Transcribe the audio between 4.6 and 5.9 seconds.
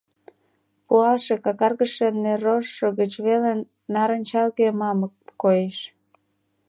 мамык коеш.